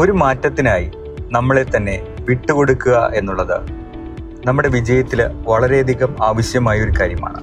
ഒരു 0.00 0.12
മാറ്റത്തിനായി 0.12 0.90
നമ്മളെ 1.32 1.66
തന്നെ 1.76 2.02
വിട്ടുകൊടുക്കുക 2.20 3.10
എന്നുള്ളത് 3.14 3.60
നമ്മുടെ 4.46 4.68
വിജയത്തിൽ 4.68 5.22
വളരെയധികം 5.22 6.16
ആവശ്യമായ 6.22 6.80
ഒരു 6.80 6.92
കാര്യമാണ്. 7.00 7.40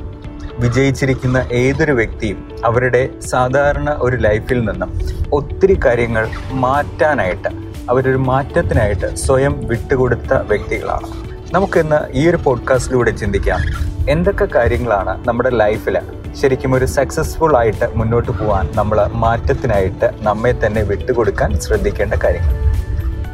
വിജയിച്ചിരിക്കുന്ന 0.60 1.46
ഏതൊരു 1.52 1.92
വ്യക്തിയും 1.92 2.50
അവരുടെ 2.66 3.10
സാധാരണ 3.20 3.90
ഒരു 3.90 4.16
ലൈഫിൽ 4.16 4.60
നിന്നും 4.60 5.02
ഒത്തിരി 5.34 5.80
കാര്യങ്ങൾ 5.86 6.30
മാറ്റാനായിട്ട് 6.52 7.50
അവരൊരു 7.90 8.18
മാറ്റത്തിനായിട്ട് 8.18 9.16
സ്വയം 9.16 9.68
വിട്ടുകൊടുത്ത 9.68 10.34
വ്യക്തികളാണ്. 10.34 11.08
നമുക്കിന്ന് 11.52 12.00
ഈ 12.12 12.30
ഒരു 12.30 12.38
പോഡ്കാസ്റ്റിലൂടെ 12.38 13.12
ചിന്തിക്കാം. 13.12 13.60
എന്തൊക്കെ 14.10 14.46
കാര്യങ്ങളാണ് 14.46 15.28
നമ്മുടെ 15.28 15.50
ലൈഫിൽ 15.50 15.98
ശരിക്കും 16.42 16.76
ഒരു 16.76 16.86
സക്സസ്ഫുൾ 16.86 17.58
ആയിട്ട് 17.58 17.86
മുന്നോട്ട് 17.96 18.32
പോകാൻ 18.32 18.70
നമ്മൾ 18.76 18.98
മാറ്റത്തിനായിട്ട് 19.24 20.08
നമ്മെ 20.22 20.52
തന്നെ 20.66 20.82
വിട്ടുകൊടുക്കാൻ 20.82 21.60
ശ്രദ്ധിക്കേണ്ട 21.60 22.14
കാര്യങ്ങൾ. 22.24 22.56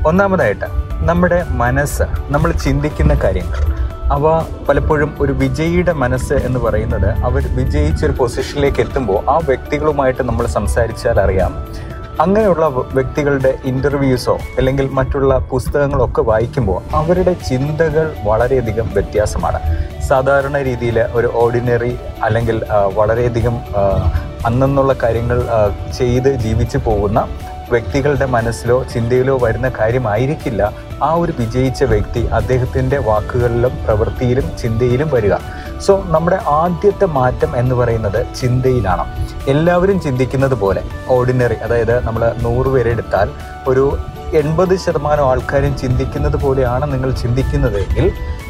ഒന്നാമതായിട്ട് 0.08 0.68
നമ്മുടെ 1.10 1.46
മനസ്സ് 1.50 2.04
നമ്മൾ 2.34 2.52
ചിന്തിക്കുന്ന 2.52 3.14
കാര്യങ്ങൾ. 3.24 3.58
അവ 4.16 4.42
പലപ്പോഴും 4.70 5.16
ഒരു 5.20 5.32
വിജയിയുടെ 5.32 5.94
മനസ്സ് 6.04 6.34
എന്ന് 6.34 6.60
പറയുന്നത് 6.60 7.10
അവർ 7.28 7.44
വിജയിച്ചൊരു 7.56 8.12
പൊസിഷനിലേക്ക് 8.12 8.82
എത്തുമ്പോൾ 8.82 9.20
ആ 9.30 9.38
വ്യക്തികളുമായിട്ട് 9.50 10.24
നമ്മൾ 10.24 10.46
സംസാരിച്ചാൽ 10.58 11.20
അറിയാം. 11.20 11.54
അങ്ങനെയുള്ള 12.22 12.66
വ്യക്തികളുടെ 12.94 13.52
ഇന്റർവ്യൂസോ 13.66 14.38
അല്ലെങ്കിൽ 14.58 14.90
മറ്റുള്ള 14.92 15.38
പുസ്തകങ്ങളോ 15.54 16.06
ഒക്കെ 16.06 16.22
വായിക്കുമ്പോൾ 16.22 16.96
അവരുടെ 16.96 17.34
ചിന്തകൾ 17.50 18.16
വളരെയധികം 18.24 18.90
വ്യത്യാസമാണ്. 18.94 19.60
സാധാരണ 20.10 20.58
രീതിയിൽ 20.68 20.98
ഒരു 21.18 21.28
ഓർഡിനറി 21.42 21.94
അല്ലെങ്കിൽ 22.26 22.58
വളരെയധികം 23.00 23.56
അന്നെന്നുള്ള 24.48 24.94
കാര്യങ്ങൾ 25.04 25.38
ചെയ്ത് 26.00 26.30
ജീവിച്ചു 26.46 26.80
പോകുന്ന 26.88 27.20
വ്യക്തികളുടെ 27.72 28.26
മനസ്സിലോ 28.36 28.78
ചിന്തയിലോ 28.94 29.36
വരുന്ന 29.44 29.68
കാര്യമായിരിക്കില്ല 29.80 30.64
ആ 31.08 31.10
ഒരു 31.22 31.34
വിജയിച്ച 31.40 31.84
വ്യക്തി 31.84 32.22
അദ്ദേഹത്തിന്റെ 32.40 32.98
വാക്കുകളിലും 33.08 33.74
പ്രവൃത്തിയിലും 33.86 34.46
ചിന്തയിലും 34.62 35.10
വരിക. 35.16 35.36
സോ 35.86 35.94
നമ്മുടെ 36.16 36.38
ആദ്യത്തെ 36.62 37.08
മാറ്റം 37.18 37.52
എന്ന് 37.62 37.76
പറയുന്നത് 37.76 38.20
ചിന്തയിലാണ്. 38.42 39.06
എല്ലാവരും 39.54 39.98
ചിന്തിക്കുന്നത് 40.02 40.56
പോലെ 40.64 40.82
ഓർഡിനറി 41.16 41.58
അതായത് 41.66 41.96
നമ്മൾ 42.08 42.24
നൂറ് 42.46 42.68
പേരെടുത്താൽ 42.68 43.30
ഒരു 43.68 43.86
എൺപത് 44.42 44.76
ശതമാനം 44.86 45.26
ആൾക്കാരും 45.32 45.74
ചിന്തിക്കുന്നത് 45.78 46.38
പോലെയാണ് 46.44 46.86
നിങ്ങൾ 46.94 47.10
ചിന്തിക്കുന്നതെങ്കിൽ 47.24 48.06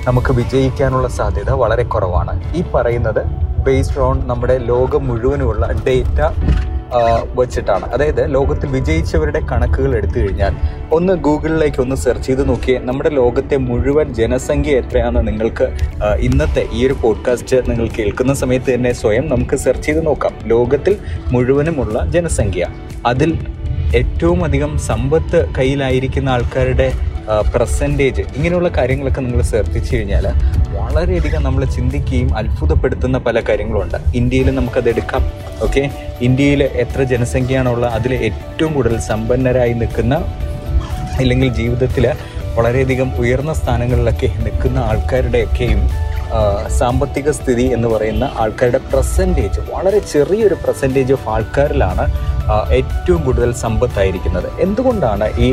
നമുക്ക് 0.08 0.32
വിജയിക്കാനുള്ള 0.34 1.08
സാധ്യത 1.08 1.52
വളരെ 1.52 1.84
കുറവാണ്. 1.84 2.34
ഈ 2.56 2.64
പറയുന്നത് 2.76 3.22
ബേസ്ഡ് 3.66 4.00
ഓൺ 4.00 4.28
നമ്മുടെ 4.28 4.58
ലോകം 4.58 5.08
മുഴുവനുമുള്ള 5.08 5.70
ഡേറ്റ 5.88 6.20
വെച്ചിട്ടാണ്. 7.40 7.86
അതായത് 7.94 8.34
ലോകത്തിൽ 8.34 8.68
വിജയിച്ചവരുടെ 8.70 9.40
കണക്കുകൾ 9.52 9.96
എടുത്തു 9.96 10.18
കഴിഞ്ഞാൽ 10.20 10.56
ഒന്ന് 10.92 11.14
ഗൂഗിളിലേക്ക് 11.14 11.82
ഒന്ന് 11.82 11.96
സെർച്ച് 11.96 12.28
ചെയ്ത് 12.28 12.50
നോക്കിയേ 12.50 12.80
നമ്മുടെ 12.80 13.10
ലോകത്തെ 13.10 13.58
മുഴുവൻ 13.58 14.14
ജനസംഖ്യ 14.14 14.72
എത്രയാണ് 14.82 15.28
നിങ്ങൾക്ക് 15.28 15.68
ഇന്നത്തെ 16.20 16.68
ഈ 16.74 16.88
ഒരു 16.88 16.96
പോഡ്കാസ്റ്റ് 17.02 17.58
നിങ്ങൾ 17.70 17.88
കേൾക്കുന്ന 18.00 18.34
സമയത്ത് 18.34 18.74
തന്നെ 18.74 18.92
സ്വയം 18.94 19.30
നമുക്ക് 19.30 19.56
സെർച്ച് 19.56 19.86
ചെയ്ത് 19.86 20.06
നോക്കാം. 20.06 20.36
ലോകത്തിൽ 20.46 20.98
മുഴുവനുമുള്ള 21.32 22.06
ജനസംഖ്യ. 22.12 22.68
അതിൽ 23.06 23.34
ഏറ്റവും 23.96 24.44
അധികം 24.44 24.78
സമ്പത്ത് 24.90 25.40
കയ്യിലായിരിക്കുന്ന 25.58 26.30
ആൾക്കാരുടെ 26.30 26.92
പെർസെന്റേജ് 27.28 28.22
ഇങ്ങനെയുള്ള 28.36 28.70
കാര്യങ്ങളൊക്കെ 28.70 29.22
നിങ്ങൾ 29.22 29.42
ശ്രദ്ധിച്ചു 29.42 29.96
കഴിഞ്ഞാൽ 29.96 30.26
വളരെയധികം 30.70 31.44
നമ്മൾ 31.44 31.66
ചിന്തിക്കുകയും 31.66 32.38
അത്ഭുതപ്പെടുത്തുന്ന 32.38 33.18
പല 33.18 33.40
കാര്യങ്ങളുണ്ട്. 33.50 33.98
ഇന്ത്യയിൽ 34.16 34.56
നമുക്കത് 34.56 34.90
എടുക്കാം 34.90 35.32
ഓക്കെ 35.62 35.92
ഇന്ത്യയിൽ 36.22 36.64
എത്ര 36.64 37.04
ജനസംഖ്യയാണുള്ള 37.04 37.86
അതിൽ 37.88 38.14
ഏറ്റവും 38.14 38.74
കൂടുതൽ 38.74 39.00
സമ്പന്നരായി 39.00 39.74
നിൽക്കുന്ന 39.74 40.16
അല്ലെങ്കിൽ 41.20 41.54
ജീവിതത്തിൽ 41.54 42.08
വളരെയധികം 42.56 43.12
ഉയർന്ന 43.18 43.54
സ്ഥാനങ്ങളിലൊക്കെ 43.54 44.28
നിൽക്കുന്ന 44.28 44.80
ആൾക്കാരുടെയൊക്കെയും 44.80 45.90
സാമ്പത്തിക 46.68 47.30
സ്ഥിതി 47.30 47.64
എന്ന് 47.64 47.88
പറയുന്ന 47.88 48.32
ആൾക്കാരുടെ 48.38 48.78
പെർസെന്റേജ് 48.78 49.60
വളരെ 49.72 50.00
ചെറിയൊരു 50.00 50.56
പെർസെന്റേജ് 50.56 51.14
ഓഫ് 51.14 51.30
ആൾക്കാരിലാണ് 51.30 52.06
ഏറ്റവും 52.72 53.24
കൂടുതൽ 53.24 53.54
സമ്പത്തായിരിക്കുന്നത്. 53.54 54.50
എന്തുകൊണ്ടാണ് 54.60 55.28
ഈ 55.38 55.50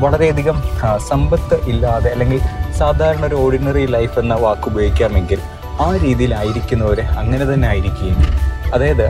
വളരെയധികം 0.00 0.62
സമ്പത്ത് 0.98 1.56
ഇല്ലാതെ 1.68 2.10
അല്ലെങ്കിൽ 2.10 2.40
സാധാരണ 2.78 3.24
ഒരു 3.26 3.34
ഓർഡിനറി 3.34 3.86
ലൈഫ് 3.86 4.18
എന്ന 4.18 4.34
വാക്ക് 4.34 4.68
ഉപയോഗിക്കാമെങ്കിൽ 4.68 5.40
ആ 5.80 5.96
രീതിയിലായിരിക്കുന്നവർ 5.96 7.00
അങ്ങനെ 7.00 7.54
തന്നെ 7.54 7.68
ആയിരിക്കുകയും 7.68 8.20
അതായത് 8.74 9.06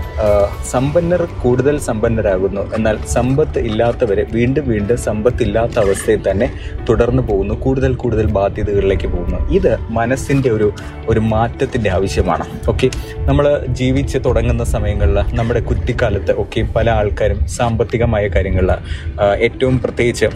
സമ്പന്നർ 0.70 1.22
കൂടുതൽ 1.42 1.78
സമ്പന്നരാകുന്നു. 1.78 2.74
എന്നാൽ 2.74 2.98
സമ്പത്ത് 3.06 3.58
ഇല്ലാത്തവരെ 3.58 4.26
വീണ്ടും 4.32 4.68
വീണ്ടും 4.68 4.96
സമ്പത്ത് 4.96 5.42
ഇല്ലാത്ത 5.42 5.78
അവസ്ഥയിൽ 5.78 6.30
തന്നെ 6.30 6.52
തുടർന്നു 6.88 7.22
പോകുന്നു 7.22 7.54
കൂടുതൽ 7.54 7.94
കൂടുതൽ 7.94 8.26
ബാധ്യതകളിലേക്ക് 8.26 9.08
പോകുന്നു. 9.08 9.50
ഇത് 9.50 9.72
മനസ്സിന്റെ 9.90 10.50
ഒരു 10.50 10.72
ഒരു 11.08 11.20
മാറ്റത്തിന്റെ 11.20 11.90
ആവശ്യമാണ്. 11.90 12.44
ഓക്കെ? 12.68 12.90
നമ്മൾ 13.18 13.64
ജീവിച്ച് 13.68 14.18
തുടങ്ങുന്ന 14.26 14.64
സമയങ്ങളിൽ 14.64 15.18
നമ്മുടെ 15.34 15.60
കുട്ടിക്കാലത്ത് 15.60 16.32
ഒക്കെ 16.42 16.60
പല 16.76 16.90
ആൾക്കാരും 16.90 17.46
സാമ്പത്തികമായ 17.48 18.28
കാര്യങ്ങളിൽ 18.28 18.72
ഏറ്റവും 19.38 19.78
പ്രത്യേകിച്ച് 19.78 20.26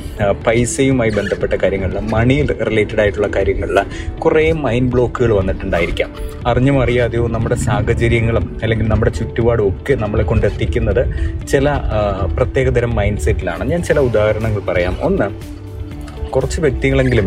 പൈസയുമായി 0.47 1.11
ബന്ധപ്പെട്ട 1.11 1.53
കാര്യങ്ങളിൽ 1.53 1.99
മണി 1.99 2.37
റിലേറ്റഡ് 2.47 3.01
ആയിട്ടുള്ള 3.01 3.27
കാര്യങ്ങളിൽ 3.27 3.81
കുറേ 4.19 4.53
മൈൻഡ് 4.53 4.91
ബ്ലോക്കുകൾ 4.91 5.33
വന്നിട്ടുണ്ടായിരിക്കാം. 5.35 6.11
അറിഞ്ഞും 6.47 6.83
അറിയാതെയോ 6.83 7.29
നമ്മുടെ 7.29 7.55
സാഹചര്യങ്ങളും 7.55 8.57
അല്ലെങ്കിൽ 8.63 8.89
നമ്മുടെ 8.89 9.14
ചുറ്റുപാടും 9.15 9.69
ഒക്കെ 9.69 9.95
നമ്മളെ 10.03 10.25
കൊണ്ട് 10.25 10.47
എത്തിക്കുന്നത് 10.47 11.03
ചില 11.47 11.71
പ്രത്യേകതരം 12.37 12.95
മൈൻഡ് 12.95 13.25
സെറ്റിലാണ് 13.27 13.65
ഞാൻ 13.71 13.83
ചില 13.83 13.99
ഉദാഹരണങ്ങൾ 14.09 14.63
പറയാം. 14.71 14.97
ഒന്ന് 15.09 15.29
കുറച്ച് 16.35 16.61
വ്യക്തികളെങ്കിലും 16.61 17.27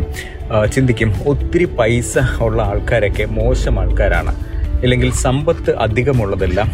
ചിന്തിക്കും. 0.74 1.09
ഒത്തിരി 1.28 1.66
പൈസ 1.80 2.14
ഉള്ള 2.42 2.59
ആൾക്കാരൊക്കെ 2.62 3.25
മോശം 3.40 3.75
ആൾക്കാരാണ്. 3.80 4.34
അല്ലെങ്കിൽ 4.83 5.11
സമ്പത്ത് 5.11 5.71
അധികമുള്ളതെല്ലാം 5.75 6.69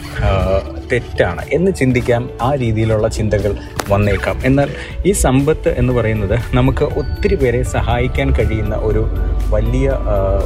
തെറ്റാണ് 0.92 1.44
എന്ന് 1.52 1.72
ചിന്തിക്കാം 1.72 2.24
ആ 2.42 2.56
രീതിയിലുള്ള 2.56 3.08
ചിന്തകൾ 3.08 3.52
വന്നേക്കാം. 3.90 4.36
എന്നാൽ 4.46 4.70
ഈ 5.06 5.12
സമ്പത്ത് 5.12 5.70
എന്ന് 5.78 5.94
പറയുന്നത് 5.94 6.36
നമുക്ക് 6.54 6.86
ഒത്തിരി 7.02 7.36
പേരെ 7.36 7.62
സഹായിക്കാൻ 7.76 8.30
കഴിയുന്ന 8.40 8.76
ഒരു 8.76 9.04
വലിയ 9.50 9.88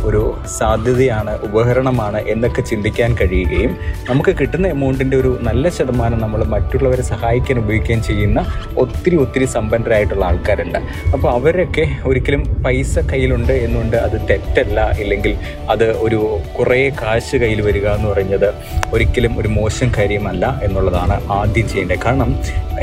ഒരു 0.04 0.22
സാധ്യതയാണ് 0.58 1.34
ഉപകരണമാണ് 1.48 2.20
എന്നൊക്കെ 2.28 2.62
ചിന്തിക്കാൻ 2.62 3.12
കഴിയുകയും 3.22 3.74
നമുക്ക് 4.10 4.32
കിട്ടുന്ന 4.40 4.68
എമൗണ്ടിന്റെ 4.68 5.18
ഒരു 5.18 5.32
നല്ല 5.42 5.70
ശതമാനം 5.70 6.22
നമ്മൾ 6.22 6.44
മറ്റുള്ളവരെ 6.44 7.02
സഹായിക്കാൻ 7.02 7.58
ഉപയോഗിക്കുകയും 7.60 8.04
ചെയ്യുന്ന 8.04 8.40
ഒത്തിരി 8.78 9.16
ഒത്തിരി 9.16 9.46
സമ്പന്നരായിട്ടുള്ള 9.46 10.26
ആൾക്കാരുണ്ട്. 10.26 10.80
അപ്പോൾ 11.14 11.30
അവരൊക്കെ 11.32 11.86
ഒരിക്കലും 12.06 12.44
പൈസ 12.66 13.00
കയ്യിലുണ്ട് 13.00 13.54
എന്നുകൊണ്ട് 13.54 13.98
അത് 13.98 14.18
തെറ്റല്ല 14.30 14.92
ഇല്ലെങ്കിൽ 15.00 15.36
അത് 15.70 15.88
ഒരു 16.06 16.40
കുറേ 16.60 16.82
കാശ് 16.90 17.36
കയ്യിൽ 17.48 17.62
വരിക 17.70 17.88
എന്ന് 17.98 18.10
പറയുന്നത് 18.14 18.50
ഒരിക്കലും 18.94 19.34
ഒരു 19.42 19.50
മോശം 19.58 19.92
കാര്യമല്ല 19.98 20.46
എന്നുള്ളതാണ് 20.64 21.18
ആദ്യം 21.40 21.68
ചെയ്യേണ്ടത്. 21.70 22.02
കാരണം 22.06 22.32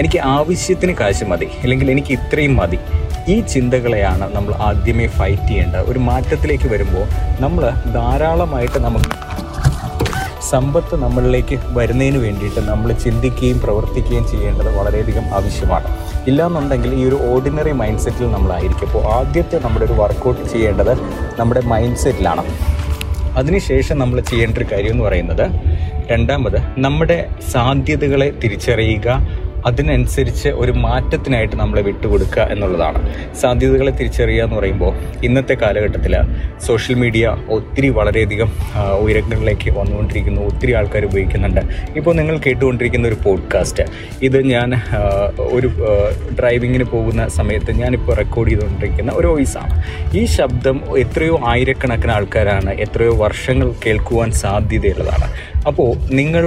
എനിക്ക് 0.00 0.20
ആവശ്യത്തിന് 0.36 0.94
കാശ് 1.00 1.25
മതി 1.32 1.48
അല്ലെങ്കിൽ 1.62 1.91
എനിക്ക് 1.94 2.12
ഇത്രയും 2.19 2.54
മതി. 2.60 2.78
ഈ 3.32 3.34
ചിന്തകളെയാണ് 3.53 4.24
നമ്മൾ 4.36 4.53
ആദ്യമേ 4.69 5.06
ഫൈറ്റ് 5.19 5.48
ചെയ്യേണ്ടത്. 5.50 5.84
ഒരു 5.91 6.00
മാറ്റത്തിലേക്ക് 6.08 6.69
വരുമ്പോൾ 6.74 7.06
നമ്മൾ 7.44 7.64
ധാരാളമായിട്ട് 7.98 8.80
നമുക്ക് 8.86 9.12
സമ്പത്ത് 10.50 10.94
നമ്മളിലേക്ക് 11.03 11.56
വരുന്നതിന് 11.76 12.19
വേണ്ടിയിട്ട് 12.24 12.60
നമ്മൾ 12.70 12.88
ചിന്തിക്കുകയും 13.04 13.58
പ്രവർത്തിക്കുകയും 13.62 14.24
ചെയ്യേണ്ടത് 14.32 14.69
വളരെയധികം 14.78 15.26
ആവശ്യമാണ്. 15.38 15.88
ഇല്ലാന്നുണ്ടെങ്കിൽ 16.30 16.91
ഈ 16.98 17.03
ഒരു 17.08 17.19
ഓർഡിനറി 17.30 17.72
മൈൻഡ് 17.80 18.03
സെറ്റിൽ 18.04 18.30
നമ്മളായിരിക്കും. 18.34 18.86
അപ്പോൾ 18.88 19.04
ആദ്യത്തെ 19.14 19.58
നമ്മുടെ 19.64 19.84
ഒരു 19.88 19.97
വർക്കൗട്ട് 20.03 20.44
ചെയ്യേണ്ടത് 20.53 20.92
നമ്മുടെ 21.41 21.62
മൈൻഡ് 21.72 22.03
സെറ്റിലാണ് 22.04 22.44
അതിനുശേഷം 23.37 23.97
നമ്മൾ 23.99 24.19
ചെയ്യേണ്ട 24.21 24.56
ഒരു 24.56 24.67
കാര്യം 24.72 24.93
എന്ന് 24.93 25.05
പറയുന്നത് 25.05 25.47
രണ്ടാമത് 26.11 26.59
നമ്മുടെ 26.78 27.19
സാധ്യതകളെ 27.53 28.28
തിരിച്ചറിയുക 28.43 29.09
അതിനനുസരിച്ച് 29.66 30.48
ഒരു 30.62 30.72
മാറ്റത്തിനായിട്ട് 30.72 31.56
നമ്മളെ 31.56 31.83
വിട്ടുകൊടുക്കുക 31.83 32.42
എന്നുള്ളതാണ്. 32.54 33.00
സാധ്യതകളെ 33.42 33.92
തിരിച്ചറിയുക 33.98 34.44
എന്ന് 34.44 34.56
പറയുമ്പോൾ 34.56 34.92
ഇന്നത്തെ 35.27 35.54
കാലഘട്ടത്തിൽ 35.62 36.15
സോഷ്യൽ 36.66 36.97
മീഡിയ 37.03 37.36
ഒത്തിരി 37.56 37.89
വളരെയധികം 37.89 38.50
ഉയരങ്ങളിലേക്ക് 39.04 39.71
വന്നുകൊണ്ടിരിക്കുന്നു 39.78 40.42
ഒത്തിരി 40.50 40.72
ആൾക്കാർ 40.72 41.04
ഉപയോഗിക്കുന്നുണ്ട്. 41.04 41.62
ഇപ്പോൾ 41.97 42.15
നിങ്ങൾ 42.21 42.36
കേട്ടുകൊണ്ടിരിക്കുന്ന 42.47 43.09
ഒരു 43.09 43.18
പോഡ്കാസ്റ്റ്. 43.24 43.86
ഇത് 44.22 44.39
ഞാൻ 44.53 44.71
ഒരു 45.56 45.71
ഡ്രൈവിങ്ങിന് 46.41 46.84
പോകുന്ന 46.84 47.28
സമയത്ത് 47.28 47.72
ഞാനിപ്പോൾ 47.80 48.15
റെക്കോർഡ് 48.22 48.50
ചെയ്തുകൊണ്ടിരിക്കുന്ന 48.50 49.12
ഒരു 49.12 49.27
വോയിസാണ്. 49.27 49.74
ഈ 50.16 50.24
ശബ്ദം 50.24 50.77
എത്രയോ 50.98 51.41
ആയിരക്കണക്കിന് 51.53 52.12
ആൾക്കാരാണ് 52.12 52.71
എത്രയോ 52.86 53.15
വർഷങ്ങൾ 53.24 53.74
കേൾക്കുവാൻ 53.86 54.30
സാധ്യതയുള്ളതാണ്. 54.44 55.28
അപ്പോൾ 55.68 55.91
നിങ്ങൾ 56.18 56.44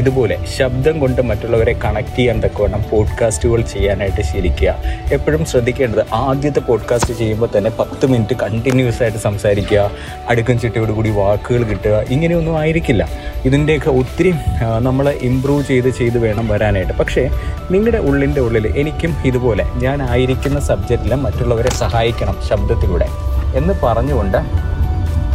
ഇതുപോലെ 0.00 0.36
ശബ്ദം 0.56 0.94
കൊണ്ട് 1.00 1.20
മറ്റുള്ളവരെ 1.28 1.74
കണക്ട് 1.84 2.16
ചെയ്യാൻ 2.16 2.38
തക്കവണ്ണം 2.50 2.82
പോഡ്കാസ്റ്റുകൾ 2.90 3.60
ചെയ്യാനായിട്ട് 3.60 4.22
ശീലിക്കുക. 4.22 4.70
എപ്പോഴും 5.12 5.44
ശ്രദ്ധിക്കേണ്ടത് 5.44 6.04
ആദ്യത്തെ 6.14 6.60
പോഡ്കാസ്റ്റ് 6.60 7.14
ചെയ്യുമ്പോൾ 7.14 7.48
തന്നെ 7.56 7.70
പത്ത് 7.78 8.06
മിനിറ്റ് 8.06 8.34
കണ്ടിന്യൂസ് 8.42 9.02
ആയിട്ട് 9.02 9.18
സംസാരിക്കുക 9.18 9.90
അടുക്കും 10.28 10.60
ചിട്ടയോട് 10.60 10.92
കൂടി 10.92 11.10
വാക്കുകൾ 11.10 11.62
കിട്ടുക 11.62 11.96
ഇങ്ങനെയൊന്നും 12.08 12.58
ആയിരിക്കില്ല. 12.58 13.08
ഇതിന്റെയൊക്കെ 13.44 13.90
ഒത്തിരി 13.90 14.34
നമ്മൾ 14.78 15.08
ഇമ്പ്രൂവ് 15.08 15.64
ചെയ്ത് 15.64 15.90
ചെയ്ത് 15.90 16.18
വേണം 16.18 16.48
വരാനായിട്ട്. 16.48 16.92
പക്ഷേ 16.92 17.30
നിങ്ങളുടെ 17.70 17.98
ഉള്ളിന്റെ 17.98 18.40
ഉള്ളിൽ 18.40 18.66
എനിക്കും 18.76 19.14
ഇതുപോലെ 19.24 19.66
ഞാൻ 19.74 20.02
ആയിരിക്കുന്ന 20.10 20.60
സബ്ജക്റ്റിൽ 20.60 21.14
മറ്റുള്ളവരെ 21.14 21.70
സഹായിക്കണം 21.70 22.36
ശബ്ദത്തിലൂടെ 22.48 23.08
എന്ന് 23.54 23.74
പറഞ്ഞുകൊണ്ട് 23.82 24.40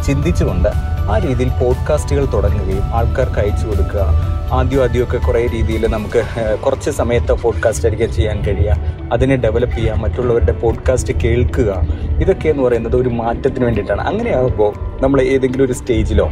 ചിന്തിച്ചുകൊണ്ട് 0.06 0.69
ആ 1.12 1.17
രീതിയിൽ 1.17 1.50
പോഡ്കാസ്റ്റുകൾ 1.50 2.25
തുടങ്ങുകയും 2.33 2.85
ആൾക്കാർക്ക് 2.95 3.39
അയച്ചു 3.39 3.65
കൊടുക്കുക 3.67 4.03
ആദ്യം 4.51 4.83
ആദ്യമൊക്കെ 4.83 5.18
കുറേ 5.18 5.47
രീതിയിൽ 5.47 5.88
നമുക്ക് 5.88 6.24
കുറച്ച് 6.65 6.92
സമയത്ത് 6.92 7.31
പോഡ്കാസ്റ്റ് 7.31 7.86
ആയിരിക്കും 7.86 8.13
ചെയ്യാൻ 8.13 8.42
കഴിയുക. 8.42 8.75
അതിനെ 9.13 9.36
ഡെവലപ്പ് 9.36 9.75
ചെയ്യുക 9.75 9.94
മറ്റുള്ളവരുടെ 9.94 10.51
പോഡ്കാസ്റ്റ് 10.51 11.13
കേൾക്കുക. 11.13 11.88
ഇതൊക്കെ 12.19 12.50
എന്ന് 12.50 12.63
പറയുന്നത് 12.63 12.95
ഒരു 12.95 13.09
മാറ്റത്തിന് 13.09 13.65
വേണ്ടിയിട്ടാണ്. 13.65 14.01
അങ്ങനെയാകുമ്പോൾ 14.01 14.74
നമ്മൾ 15.01 15.21
ഏതെങ്കിലും 15.21 15.65
ഒരു 15.65 15.74
സ്റ്റേജിലോ 15.74 16.30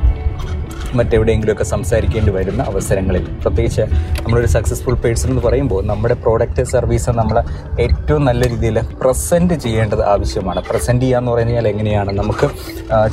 മറ്റെവിടെയെങ്കിലുമൊക്കെ 0.94 1.64
സംസാരിക്കേണ്ടി 1.64 2.32
വരുന്ന 2.32 2.64
അവസരങ്ങളിൽ 2.64 3.28
പ്രത്യേകിച്ച് 3.42 3.82
നമ്മളൊരു 4.22 4.48
സക്സസ്ഫുൾ 4.48 4.94
പേഴ്സൺ 4.94 5.30
എന്ന് 5.30 5.42
പറയുമ്പോൾ 5.42 5.86
നമ്മുടെ 5.86 6.14
പ്രോഡക്റ്റ് 6.14 6.64
സർവീസ് 6.64 7.10
നമ്മൾ 7.10 7.44
ഏറ്റവും 7.82 8.26
നല്ല 8.26 8.50
രീതിയിൽ 8.50 8.80
പ്രസന്റ് 9.02 9.54
ചെയ്യേണ്ടത് 9.54 10.06
ആവശ്യമാണ്. 10.06 10.64
പ്രസന്റ് 10.70 11.02
ചെയ്യുക 11.02 11.18
എന്ന് 11.18 11.32
പറഞ്ഞു 11.32 11.46
കഴിഞ്ഞാൽ 11.46 11.68
എങ്ങനെയാണ്? 11.68 12.12
നമുക്ക് 12.14 12.50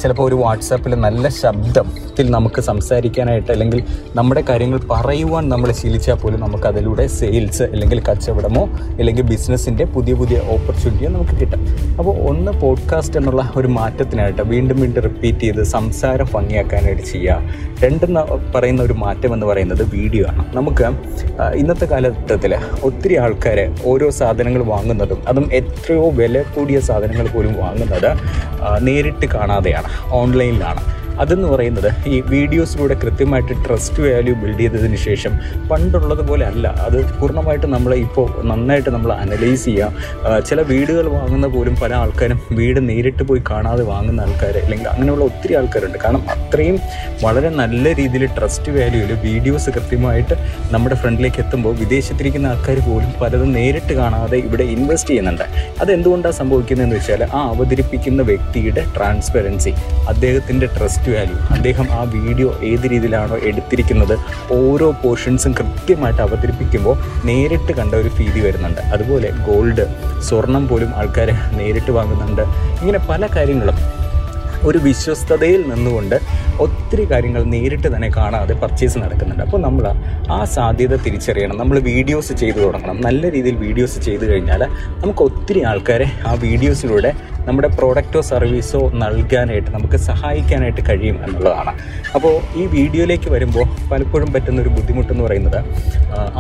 ചിലപ്പോൾ 0.01 0.29
ഒരു 0.29 0.35
വാട്സാപ്പിൽ 0.35 0.95
നല്ല 0.95 1.29
ശബ്ദത്തിൽ 2.21 2.37
നമുക്ക് 2.39 2.61
സംസാരിക്കാനായിട്ട് 2.69 3.51
അല്ലെങ്കിൽ 3.55 3.81
നമ്മുടെ 4.19 4.41
കാര്യങ്ങൾ 4.49 4.79
പറയുവാൻ 4.91 5.45
നമ്മൾ 5.53 5.69
ശീലിച്ചാൽ 5.79 6.17
പോലും 6.23 6.41
നമുക്ക് 6.45 6.67
അതിലൂടെ 6.71 7.05
സെയിൽസ് 7.19 7.65
അല്ലെങ്കിൽ 7.75 7.99
കച്ചവടമോ 8.09 8.63
അല്ലെങ്കിൽ 8.99 9.25
ബിസിനസ്സിന്റെ 9.31 9.85
പുതിയ 9.95 10.15
പുതിയ 10.21 10.39
ഓപ്പർച്യൂണിറ്റിയോ 10.55 11.11
നമുക്ക് 11.15 11.37
കിട്ടും. 11.41 11.63
അപ്പോൾ 11.99 12.15
ഒന്ന് 12.31 12.53
പോഡ്കാസ്റ്റ് 12.63 13.17
എന്നുള്ള 13.21 13.45
ഒരു 13.61 13.69
മാറ്റത്തിനായിട്ട് 13.79 14.43
വീണ്ടും 14.53 14.77
വീണ്ടും 14.83 15.03
റിപ്പീറ്റ് 15.09 15.43
ചെയ്ത് 15.47 15.63
സംസാരം 15.75 16.29
ഭംഗിയാക്കാനായിട്ട് 16.35 17.05
ചെയ്യുക. 17.13 17.39
രണ്ടെന്ന് 17.85 18.23
പറയുന്ന 18.55 18.81
ഒരു 18.89 18.97
മാറ്റം 19.05 19.33
എന്ന് 19.39 19.49
പറയുന്നത് 19.53 19.83
വീഡിയോ 19.97 20.27
ആണ്. 20.33 20.45
നമുക്ക് 20.59 20.87
ഇന്നത്തെ 21.63 21.89
കാലഘട്ടത്തിൽ 21.95 22.55
ഒത്തിരി 22.91 23.17
ആൾക്കാർ 23.25 23.61
ഓരോ 23.93 24.09
സാധനങ്ങൾ 24.21 24.65
വാങ്ങുന്നതും 24.75 25.21
അതും 25.33 25.49
എത്രയോ 25.63 26.07
വില 26.21 26.45
കൂടിയ 26.55 26.81
സാധനങ്ങൾ 26.91 27.29
പോലും 27.37 27.55
വാങ്ങുന്നത് 27.65 28.11
നേരിട്ട് 28.89 29.27
കാണാതെയാണ് 29.37 29.89
ഓൺലൈനിലാണ് 30.21 30.83
അതെന്ന് 31.23 31.49
പറയുന്നത് 31.53 31.89
ഈ 32.13 32.17
വീഡിയോസിലൂടെ 32.33 32.95
കൃത്യമായിട്ട് 33.03 33.55
ട്രസ്റ്റ് 33.65 34.01
വാല്യൂ 34.05 34.35
ബിൽഡ് 34.43 34.61
ചെയ്തതിന് 34.61 34.99
ശേഷം 35.07 35.33
പണ്ടുള്ളത് 35.71 36.23
പോലെ 36.29 36.45
അല്ല. 36.51 36.67
അത് 36.87 36.99
പൂർണമായിട്ട് 37.19 37.67
നമ്മൾ 37.75 37.93
ഇപ്പോൾ 38.05 38.27
നന്നായിട്ട് 38.51 38.91
നമ്മൾ 38.97 39.11
അനലൈസ് 39.23 39.65
ചെയ്യുക 39.65 40.41
ചില 40.49 40.61
വീടുകൾ 40.71 41.07
വാങ്ങുന്ന 41.17 41.49
പോലും 41.55 41.75
പല 41.83 41.93
ആൾക്കാരും 42.03 42.39
വീട് 42.59 42.81
നേരിട്ട് 42.89 43.25
പോയി 43.31 43.43
കാണാതെ 43.51 43.85
വാങ്ങുന്ന 43.93 44.27
ആൾക്കാർ 44.27 44.57
അല്ലെങ്കിൽ 44.65 44.89
അങ്ങനെയുള്ള 44.95 45.25
ഒത്തിരി 45.31 45.55
ആൾക്കാരുണ്ട്. 45.61 45.99
കാരണം 46.05 46.25
അത്രയും 46.35 46.79
വളരെ 47.25 47.51
നല്ല 47.61 47.93
രീതിയിൽ 48.01 48.25
ട്രസ്റ്റ് 48.39 48.73
വാല്യൂയിൽ 48.77 49.13
വീഡിയോസ് 49.27 49.71
കൃത്യമായിട്ട് 49.77 50.35
നമ്മുടെ 50.75 50.99
ഫ്രണ്ടിലേക്ക് 51.03 51.41
എത്തുമ്പോൾ 51.45 51.75
വിദേശത്തിരിക്കുന്ന 51.83 52.49
ആൾക്കാർ 52.53 52.81
പോലും 52.89 53.13
പലതും 53.23 53.53
നേരിട്ട് 53.59 53.95
കാണാതെ 54.01 54.39
ഇവിടെ 54.49 54.67
ഇൻവെസ്റ്റ് 54.77 55.11
ചെയ്യുന്നുണ്ട്. 55.13 55.47
അതെന്തുകൊണ്ടാണ് 55.83 56.39
സംഭവിക്കുന്നതെന്ന് 56.41 56.99
വെച്ചാൽ 57.01 57.23
ആ 57.39 57.43
അവതരിപ്പിക്കുന്ന 57.53 58.21
വ്യക്തിയുടെ 58.33 58.85
ട്രാൻസ്പെറൻസി 58.97 59.75
അദ്ദേഹത്തിന്റെ 60.13 60.69
ട്രസ്റ്റ് 60.77 61.09
വാല്യൂ 61.11 61.37
അദ്ദേഹം 61.51 61.87
ആ 61.93 62.03
വീഡിയോ 62.03 62.49
ഏത് 62.63 62.87
രീതിയിലാണോ 62.91 63.37
എടുത്തിരിക്കുന്നത് 63.51 64.15
ഓരോ 64.53 64.91
പോർഷൻസും 65.03 65.53
കൃത്യമായിട്ട് 65.53 66.23
അവതരിപ്പിക്കുമ്പോൾ 66.23 66.97
നേരിട്ട് 67.25 67.73
കണ്ട 67.73 67.95
ഒരു 67.95 68.09
ഫീതി 68.09 68.41
വരുന്നുണ്ട്. 68.41 68.81
അതുപോലെ 68.81 69.31
ഗോൾഡ് 69.47 69.87
സ്വർണം 70.21 70.69
പോലും 70.69 70.93
ആൾക്കാർ 70.97 71.31
നേരിട്ട് 71.59 71.91
വാങ്ങുന്നുണ്ട്. 71.91 72.43
ഇങ്ങനെ 72.81 73.01
പല 73.09 73.29
കാര്യങ്ങളും 73.37 73.79
ഒരു 74.69 74.79
വിശ്വസ്തതയിൽ 74.87 75.61
നിന്നുകൊണ്ട് 75.71 76.17
ഒത്തിരി 76.65 77.05
കാര്യങ്ങൾ 77.11 77.43
നേരിട്ട് 77.55 77.89
തന്നെ 77.95 78.09
കാണാതെ 78.19 78.55
പർച്ചേസ് 78.63 78.97
നടക്കുന്നുണ്ട്. 79.03 79.43
അപ്പോൾ 79.47 79.61
നമ്മൾ 79.67 79.85
ആ 80.37 80.39
സാധ്യത 80.57 80.95
തിരിച്ചറിയണം. 81.07 81.57
നമ്മൾ 81.63 81.77
വീഡിയോസ് 81.91 82.33
ചെയ്തു 82.43 82.59
തുടങ്ങണം. 82.65 82.97
നല്ല 83.07 83.23
രീതിയിൽ 83.35 83.57
വീഡിയോസ് 83.67 83.99
ചെയ്തു 84.07 84.25
കഴിഞ്ഞാൽ 84.31 84.63
നമുക്ക് 85.03 85.23
ഒത്തിരി 85.29 85.61
ആൾക്കാരെ 85.71 86.09
ആ 86.31 86.33
വീഡിയോസിലൂടെ 86.47 87.13
നമ്മുടെ 87.47 87.69
പ്രോഡക്റ്റോ 87.77 88.21
സർവീസോ 88.31 88.81
നൽകാനായിട്ട് 89.03 89.71
നമുക്ക് 89.77 89.99
സഹായിക്കാനായിട്ട് 90.09 90.83
കഴിയും 90.89 91.17
എന്നുള്ളതാണ്. 91.27 91.73
അപ്പോൾ 92.17 92.35
ഈ 92.61 92.65
വീഡിയോയിലേക്ക് 92.77 93.31
വരുമ്പോൾ 93.35 93.65
പലപ്പോഴും 93.93 94.29
പറ്റുന്ന 94.35 94.61
ഒരു 94.65 94.73
ബുദ്ധിമുട്ടെന്ന് 94.77 95.25
പറയുന്നത് 95.27 95.61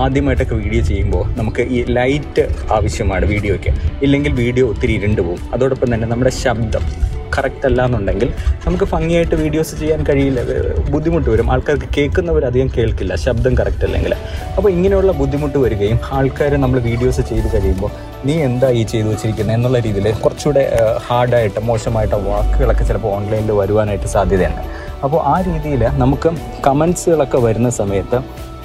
ആദ്യമായിട്ടൊക്കെ 0.04 0.56
വീഡിയോ 0.64 0.82
ചെയ്യുമ്പോൾ 0.90 1.24
നമുക്ക് 1.38 1.64
ഈ 1.76 1.80
ലൈറ്റ് 1.98 2.44
ആവശ്യമാണ് 2.78 3.26
വീഡിയോയ്ക്ക്. 3.34 3.72
ഇല്ലെങ്കിൽ 4.06 4.34
വീഡിയോ 4.42 4.66
ഒത്തിരി 4.74 4.94
ഇരുണ്ട് 5.00 5.22
പോകും. 5.28 5.42
അതോടൊപ്പം 5.56 5.88
തന്നെ 5.94 6.08
നമ്മുടെ 6.12 6.34
ശബ്ദം 6.44 6.84
കറക്റ്റ് 7.36 7.66
അല്ല 7.68 7.80
എന്നുണ്ടെങ്കിൽ 7.88 8.28
നമുക്ക് 8.66 8.86
ഭംഗിയായിട്ട് 8.94 9.36
വീഡിയോസ് 9.42 9.74
ചെയ്യാൻ 9.80 10.00
കഴിയില്ല. 10.10 10.40
ബുദ്ധിമുട്ട് 10.94 11.28
വരും. 11.32 11.46
ആൾക്കാർക്ക് 11.54 11.88
കേൾക്കുന്നവർ 11.96 12.44
അധികം 12.50 12.70
കേൾക്കില്ല. 12.76 13.12
ശബ്ദം 13.26 13.54
കറക്റ്റ് 13.60 13.86
അല്ലെങ്കിൽ 13.88 14.14
അപ്പോൾ 14.56 14.70
ഇങ്ങനെയുള്ള 14.76 15.12
ബുദ്ധിമുട്ട് 15.20 15.58
വരികയും 15.64 15.98
ആൾക്കാർ 16.18 16.54
നമ്മൾ 16.64 16.78
വീഡിയോസ് 16.90 17.22
ചെയ്ത് 17.30 17.48
കഴിയുമ്പോൾ 17.54 17.92
നീ 18.28 18.34
എന്താ 18.48 18.68
ഈ 18.78 18.82
ചെയ്തു 18.92 19.08
വെച്ചിരിക്കുന്നത് 19.12 19.56
എന്നുള്ള 19.56 19.78
രീതിയിൽ 19.86 20.08
കുറച്ചുകൂടെ 20.24 20.62
ഹാർഡായിട്ട് 21.08 21.60
മോശമായിട്ട് 21.68 22.16
വാക്കുകളൊക്കെ 22.28 22.84
ചിലപ്പോൾ 22.90 23.12
ഓൺലൈനിൽ 23.18 23.52
വരുവാനായിട്ട് 23.60 24.08
സാധ്യതയുണ്ട്. 24.16 24.62
അപ്പോൾ 25.04 25.20
ആ 25.32 25.36
രീതിയിൽ 25.48 25.82
നമുക്ക് 26.02 26.30
കമൻസുകളൊക്കെ 26.66 27.38
വരുന്ന 27.44 27.68
സമയത്ത് 27.80 28.18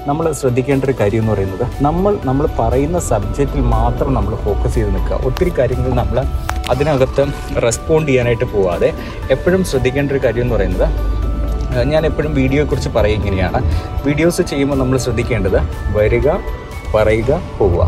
നമ്മൾ 0.07 0.25
ശ്രദ്ധിക്കേണ്ട 0.39 0.83
ഒരു 0.87 0.93
കാര്യം 0.99 1.21
എന്ന് 1.21 1.31
പറയുന്നത് 1.33 1.65
നമ്മൾ 1.85 2.13
നമ്മൾ 2.25 2.45
പറയുന്ന 2.59 2.97
സബ്ജക്റ്റിൽ 3.11 3.61
മാത്രം 3.75 4.09
നമ്മൾ 4.13 4.33
ഫോക്കസ് 4.45 4.75
ചെയ്ത് 4.75 4.91
നിൽക്കുക. 4.95 5.17
ഒത്തിരി 5.27 5.51
കാര്യങ്ങൾ 5.59 5.91
നമ്മൾ 6.01 6.17
അതിനകത്ത് 6.73 7.23
റെസ്പോണ്ട് 7.65 8.09
ചെയ്യാനായിട്ട് 8.09 8.47
പോവാതെ 8.53 8.89
എപ്പോഴും 9.35 9.63
ശ്രദ്ധിക്കേണ്ട 9.71 10.11
ഒരു 10.15 10.21
കാര്യം 10.25 10.43
എന്ന് 10.45 10.55
പറയുന്നത് 10.55 10.87
ഞാൻ 11.91 12.01
എപ്പോഴും 12.09 12.31
വീഡിയോയെക്കുറിച്ച് 12.33 12.89
പറയുക 12.97 13.19
ഇങ്ങനെയാണ്. 13.19 13.59
വീഡിയോസ് 14.05 14.41
ചെയ്യുമ്പോൾ 14.51 14.77
നമ്മൾ 14.81 14.97
ശ്രദ്ധിക്കേണ്ടത് 15.05 15.59
വരിക 15.97 16.27
പറയുക 16.95 17.41
പോവുക. 17.59 17.83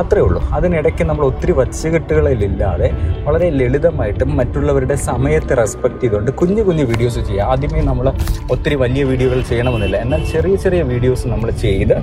അത്രേ 0.00 0.20
ഉള്ളൂ. 0.26 0.40
അതിനിടയ്ക്ക് 0.56 1.04
നമ്മൾ 1.10 1.24
ഒത്തിരി 1.30 1.52
വച്ചുകെട്ടുകളിലില്ലാതെ 1.58 2.88
വളരെ 3.26 3.48
ലളിതമായിട്ടും 3.58 4.30
മറ്റുള്ളവരുടെ 4.38 4.96
സമയത്തെ 5.08 5.54
റെസ്പെക്ട് 5.60 6.00
ചെയ്തുകൊണ്ട് 6.02 6.30
കുഞ്ഞു 6.40 6.62
കുഞ്ഞു 6.68 6.84
വീഡിയോസ് 6.90 7.20
ചെയ്യുക. 7.28 7.48
ആദ്യമേ 7.52 7.82
നമ്മൾ 7.90 8.06
ഒത്തിരി 8.54 8.76
വലിയ 8.84 9.02
വീഡിയോകൾ 9.10 9.40
ചെയ്യണമെന്നില്ല. 9.50 9.96
എന്നാൽ 10.06 10.22
ചെറിയ 10.32 10.54
ചെറിയ 10.64 10.82
വീഡിയോസ് 10.92 11.26
നമ്മൾ 11.32 11.50
ചെയ്ത് 11.64 11.96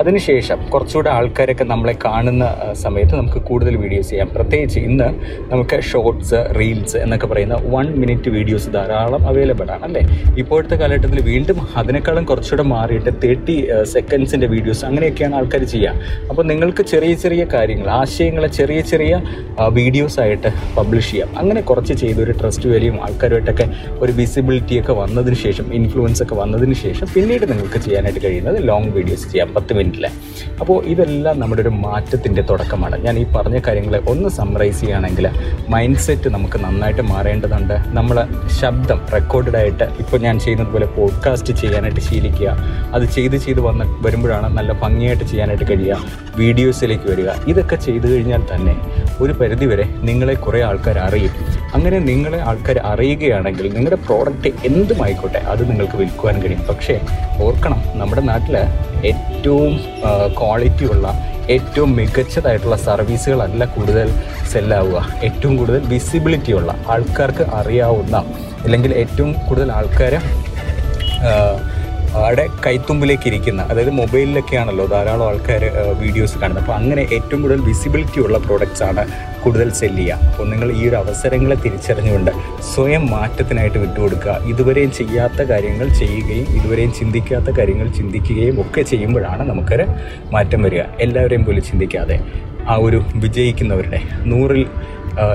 അതിനുശേഷം 0.00 0.58
കുറച്ചുകൂടെ 0.72 1.10
ആൾക്കാരൊക്കെ 1.16 1.64
നമ്മളെ 1.72 1.94
കാണുന്ന 2.04 2.44
സമയത്ത് 2.84 3.14
നമുക്ക് 3.20 3.40
കൂടുതൽ 3.48 3.74
വീഡിയോസ് 3.82 4.10
ചെയ്യാം. 4.12 4.28
പ്രത്യേകിച്ച് 4.36 4.78
ഇന്ന് 4.88 5.08
നമുക്ക് 5.52 5.76
ഷോർട്സ് 5.90 6.40
റീൽസ് 6.58 6.96
എന്നൊക്കെ 7.04 7.26
പറയുന്ന 7.32 7.56
വൺ 7.74 7.86
മിനിറ്റ് 8.02 8.30
വീഡിയോസ് 8.36 8.68
ധാരാളം 8.76 9.22
അവൈലബിൾ 9.30 9.68
ആണ് 9.74 9.84
അല്ലേ? 9.88 10.02
ഇപ്പോഴത്തെ 10.42 10.76
കാലഘട്ടത്തിൽ 10.80 11.20
വീണ്ടും 11.30 11.60
അതിനേക്കാളും 11.82 12.24
കുറച്ചുകൂടെ 12.30 12.66
മാറിയിട്ട് 12.74 13.12
തേർട്ടി 13.24 13.56
സെക്കൻഡ്സിന്റെ 13.94 14.46
വീഡിയോസ് 14.54 14.84
അങ്ങനെയൊക്കെയാണ് 14.88 15.34
ആൾക്കാർ 15.40 15.64
ചെയ്യുക. 15.74 15.94
അപ്പോൾ 16.30 16.44
നിങ്ങൾക്ക് 16.52 16.84
ചെറിയ 16.94 17.14
ചെറിയ 17.22 17.33
കാര്യങ്ങൾ 17.42 17.88
ആശയങ്ങളെ 17.90 18.48
ചെറിയ 18.48 18.80
ചെറിയ 18.80 19.22
വീഡിയോസ് 19.68 20.20
ആയിട്ട് 20.20 20.48
പബ്ലിഷ് 20.76 21.10
ചെയ്യാം. 21.10 21.38
അങ്ങനെ 21.38 21.60
കുറച്ച് 21.60 21.92
ചെയ്ത് 21.92 22.22
ഒരു 22.22 22.32
ട്രസ്റ്റ് 22.32 22.68
വാല്യൂം 22.68 23.02
ആൾക്കാരുമായിട്ടൊക്കെ 23.04 23.66
ഒരു 23.98 24.12
വിസിബിലിറ്റി 24.12 24.80
ഒക്കെ 24.80 24.92
വന്നതിന് 24.92 25.34
ശേഷം 25.34 25.74
ഇൻഫ്ലുവൻസ് 25.74 26.22
ഒക്കെ 26.22 26.34
വന്നതിന് 26.34 26.74
ശേഷം 26.74 27.06
പിന്നീട് 27.14 27.52
നിങ്ങൾക്ക് 27.52 27.78
ചെയ്യാനായിട്ട് 27.78 28.26
കഴിയുന്നത് 28.26 28.68
ലോങ് 28.68 28.90
വീഡിയോസ് 28.90 29.28
ചെയ്യാം 29.32 29.54
പത്ത് 29.54 29.72
മിനിറ്റിലെ. 29.74 30.10
അപ്പോൾ 30.60 30.84
ഇതെല്ലാം 30.84 31.40
നമ്മുടെ 31.40 31.62
ഒരു 31.62 31.68
മാറ്റത്തിന്റെ 31.68 32.42
തുടക്കമാണ്. 32.42 32.96
ഞാൻ 33.04 33.18
ഈ 33.18 33.24
പറഞ്ഞ 33.36 33.58
കാര്യങ്ങളെ 33.66 34.00
ഒന്ന് 34.08 34.28
സമ്മറൈസ് 34.28 34.80
ചെയ്യുകയാണെങ്കിൽ 34.80 35.28
മൈൻഡ് 35.68 35.96
സെറ്റ് 35.96 36.28
നമുക്ക് 36.28 36.64
നന്നായിട്ട് 36.64 37.02
മാറേണ്ടതുണ്ട്. 37.02 37.74
നമ്മൾ 37.86 38.26
ശബ്ദം 38.60 39.00
റെക്കോർഡഡ് 39.12 39.56
ആയിട്ട് 39.56 39.84
ഇപ്പോൾ 39.84 40.20
ഞാൻ 40.20 40.38
ചെയ്യുന്നത് 40.38 40.72
പോലെ 40.72 40.86
പോഡ്കാസ്റ്റ് 40.86 41.54
ചെയ്യാനായിട്ട് 41.54 42.00
ശീലിക്കുക. 42.00 42.56
അത് 42.92 43.04
ചെയ്ത് 43.04 43.36
ചെയ്ത് 43.36 43.60
വന്ന് 43.60 43.84
വരുമ്പോഴാണ് 44.06 44.56
നല്ല 44.56 44.72
ഭംഗിയായിട്ട് 44.72 45.24
ചെയ്യാനായിട്ട് 45.24 45.64
കഴിയുക. 45.70 45.96
വീഡിയോസിലേക്ക് 46.36 47.06
വരിക. 47.10 47.23
ഇതൊക്കെ 47.48 47.76
ചെയ്തു 47.76 48.06
കഴിഞ്ഞാൽ 48.12 48.42
തന്നെ 48.54 48.74
ഒരു 49.20 49.32
പരിധിവരെ 49.32 49.84
നിങ്ങളെ 50.08 50.34
കുറേ 50.34 50.60
ആൾക്കാർ 50.62 50.98
അറിയും. 50.98 51.34
അങ്ങനെ 51.74 51.98
നിങ്ങളെ 51.98 52.40
ആൾക്കാർ 52.50 52.78
അറിയുകയാണെങ്കിൽ 52.92 53.66
നിങ്ങളുടെ 53.74 53.98
പ്രോഡക്റ്റ് 54.06 54.50
എന്തുമായിക്കോട്ടെ 54.66 55.38
അത് 55.52 55.62
നിങ്ങൾക്ക് 55.70 55.96
വിൽക്കുവാൻ 55.96 56.36
കഴിയും. 56.42 56.64
പക്ഷേ 56.70 56.96
ഓർക്കണം 57.46 57.82
നമ്മുടെ 58.00 58.22
നാട്ടിൽ 58.30 58.56
ഏറ്റവും 59.12 59.72
ക്വാളിറ്റി 60.40 60.84
ഉള്ള 60.84 61.06
ഏറ്റവും 61.50 61.90
മികച്ചതായിട്ടുള്ള 61.96 62.76
സർവീസുകളല്ല 62.76 63.64
കൂടുതൽ 63.74 64.08
സെല്ലാവുക 64.52 64.98
ഏറ്റവും 65.22 65.54
കൂടുതൽ 65.56 65.82
വിസിബിലിറ്റി 65.92 66.52
ഉള്ള 66.52 66.70
ആൾക്കാർക്ക് 66.88 67.44
അറിയാവുന്ന 67.60 68.16
അല്ലെങ്കിൽ 68.64 68.92
ഏറ്റവും 68.94 69.32
കൂടുതൽ 69.48 69.72
ആൾക്കാർ 69.72 70.14
അവിടെ 72.18 72.44
കൈത്തുമ്പിലേക്ക് 72.66 73.26
ഇരിക്കുന്ന 73.30 73.62
അതായത് 73.70 73.90
മൊബൈലിലൊക്കെയാണല്ലോ 74.00 74.84
ധാരാളം 74.86 75.26
ആൾക്കാർ 75.28 75.62
വീഡിയോസ് 76.02 76.36
കാണുന്നത്. 76.38 76.62
അപ്പോൾ 76.64 76.76
അങ്ങനെ 76.80 77.02
ഏറ്റവും 77.16 77.40
കൂടുതൽ 77.42 77.60
വിസിബിലിറ്റി 77.68 78.20
ഉള്ള 78.20 78.38
പ്രോഡക്റ്റ്സ് 78.38 78.84
ആണ് 78.88 79.04
കൂടുതൽ 79.44 79.70
സെല്ല് 79.80 80.00
ചെയ്യുക. 80.02 80.28
അപ്പോൾ 80.30 80.46
നിങ്ങൾ 80.52 80.68
ഈ 80.72 80.82
ഒരു 80.88 80.96
അവസരങ്ങളെ 80.96 81.56
തിരിച്ചറിഞ്ഞുകൊണ്ട് 81.64 82.30
സ്വയം 82.74 83.04
മാറ്റത്തിനായിട്ട് 83.10 83.78
വിട്ടുകൊടുക്കുക. 83.78 84.36
ഇതുവരെയും 84.52 84.92
ചെയ്യാത്ത 85.00 85.42
കാര്യങ്ങൾ 85.52 85.88
ചെയ്യുകയും 86.02 86.48
ഇതുവരെയും 86.58 86.92
ചിന്തിക്കാത്ത 87.00 87.50
കാര്യങ്ങൾ 87.58 87.88
ചിന്തിക്കുകയും 87.98 88.60
ഒക്കെ 88.60 88.82
ചെയ്യുമ്പോഴാണ് 88.92 89.44
നമുക്കൊരു 89.50 89.86
മാറ്റം 90.36 90.62
വരിക. 90.62 90.84
എല്ലാവരെയും 91.06 91.44
പോലും 91.44 91.64
ചിന്തിക്കാതെ 91.70 92.18
ആ 92.72 92.74
ഒരു 92.86 92.98
വിജയിക്കുന്നവരുടെ 93.22 93.98
നൂറിൽ 94.30 94.62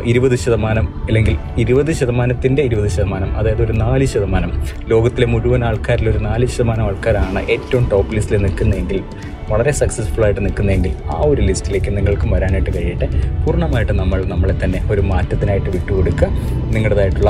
ഇരുപത് 0.05 0.35
ശതമാനം 0.35 1.05
അല്ലെങ്കിൽ 1.05 1.37
ഇരുപത് 1.57 1.91
ശതമാനത്തിന്റെ 1.91 2.61
ഇരുപത് 2.61 2.87
ശതമാനം 2.87 3.37
അതായത് 3.37 3.63
ഒരു 3.63 3.71
നാല് 3.71 4.05
ശതമാനം 4.05 4.65
ലോകത്തിലെ 4.87 5.25
മുഴുവൻ 5.25 5.65
ആൾക്കാരിൽ 5.65 6.09
ഒരു 6.09 6.17
നാല് 6.17 6.45
ശതമാനം 6.45 6.85
ആൾക്കാരാണ് 6.85 7.49
ഏറ്റവും 7.49 7.89
ടോപ്പ് 7.89 8.15
ലിസ്റ്റിൽ 8.15 8.37
നിൽക്കുന്നതെങ്കിൽ 8.37 9.03
വളരെ 9.49 9.71
സക്സസ്ഫുൾ 9.71 10.23
ആയിട്ട് 10.23 10.45
നിൽക്കുന്നതെങ്കിൽ 10.45 10.95
ആ 11.05 11.21
ഒരു 11.25 11.41
ലിസ്റ്റിലേക്ക് 11.41 11.97
നിങ്ങൾക്കും 11.97 12.31
വരാനായിട്ട് 12.31 12.69
കഴിയട്ടെ. 12.77 13.07
പൂർണമായിട്ട് 13.45 13.93
നമ്മൾ 13.93 14.25
നമ്മളെ 14.25 14.55
തന്നെ 14.63 14.83
ഒരു 14.91 15.01
മാറ്റത്തിനായിട്ട് 15.01 15.69
വിട്ടുകൊടുക്കുക. 15.69 16.27
നിങ്ങളുടേതായിട്ടുള്ള 16.73 17.29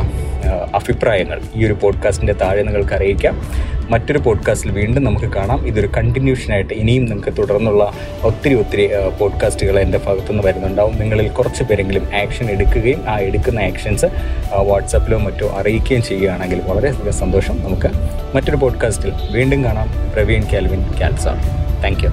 അഭിപ്രായങ്ങൾ 0.76 1.42
ഈ 1.56 1.66
ഒരു 1.66 1.74
പോഡ്കാസ്റ്റിന്റെ 1.74 2.34
താഴെ 2.34 2.64
നിങ്ങൾക്ക് 2.64 2.94
അറിയിക്കാം. 2.94 3.42
മറ്റൊരു 3.90 4.18
പോഡ്കാസ്റ്റിൽ 4.18 4.72
വീണ്ടും 4.72 5.04
നമുക്ക് 5.04 5.26
കാണാം. 5.26 5.68
ഇതൊരു 5.68 5.90
കണ്ടിന്യൂഷനായിട്ട് 5.98 6.74
ഇനിയും 6.74 7.06
നിങ്ങൾക്ക് 7.06 7.38
തുടർന്നുള്ള 7.38 7.92
ഒത്തിരി 8.24 8.54
ഒത്തിരി 8.54 8.90
പോഡ്കാസ്റ്റുകൾ 9.20 9.80
എന്റെ 9.80 9.98
ഭാഗത്തുനിന്ന് 9.98 10.44
വരുന്നുണ്ടാവും. 10.44 11.00
നിങ്ങളിൽ 11.00 11.28
കുറച്ച് 11.28 11.64
പേരെങ്കിലും 11.64 12.08
ആക്ഷൻ 12.22 12.50
എടുക്കുകയും 12.50 13.10
ആ 13.10 13.20
എടുക്കുന്ന 13.20 13.60
ആക്ഷൻസ് 13.60 14.06
വാട്സാപ്പിലോ 14.54 15.18
മറ്റോ 15.18 15.50
അറിയിക്കുകയും 15.50 16.04
ചെയ്യുകയാണെങ്കിൽ 16.04 16.62
വളരെയധികം 16.62 17.14
സന്തോഷം 17.14 17.58
നമുക്ക് 17.64 17.88
മറ്റൊരു 18.36 18.56
പോഡ്കാസ്റ്റിൽ 18.56 19.12
വീണ്ടും 19.32 19.64
കാണാം. 19.64 19.88
പ്രവീൺ 20.14 20.44
കാൽവിൻ 20.54 20.84
ക്യാൽസാർ 20.98 21.36
താങ്ക് 21.84 22.04
യു 22.04 22.10